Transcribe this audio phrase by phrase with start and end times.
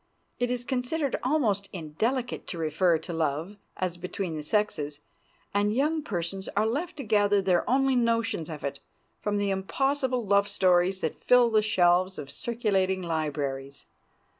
[0.39, 4.99] It is considered almost indelicate to refer to love as between the sexes,
[5.53, 8.79] and young persons are left to gather their only notions of it
[9.21, 13.85] from the impossible love stories that fill the shelves of circulating libraries.